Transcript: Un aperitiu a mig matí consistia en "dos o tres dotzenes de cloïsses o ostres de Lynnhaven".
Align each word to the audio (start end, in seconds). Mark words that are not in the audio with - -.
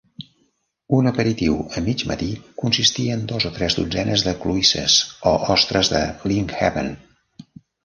Un 0.99 1.09
aperitiu 1.09 1.57
a 1.81 1.83
mig 1.87 2.03
matí 2.11 2.29
consistia 2.63 3.19
en 3.19 3.21
"dos 3.33 3.47
o 3.51 3.53
tres 3.59 3.77
dotzenes 3.81 4.25
de 4.29 4.35
cloïsses 4.41 4.99
o 5.35 5.37
ostres 5.59 5.95
de 5.95 6.03
Lynnhaven". 6.27 6.93